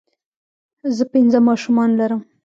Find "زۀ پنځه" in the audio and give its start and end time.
0.95-1.39